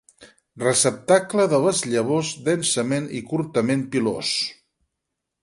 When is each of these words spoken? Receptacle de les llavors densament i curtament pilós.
Receptacle 0.61 1.45
de 1.51 1.59
les 1.65 1.81
llavors 1.91 2.33
densament 2.49 3.07
i 3.19 3.23
curtament 3.29 3.85
pilós. 3.97 4.35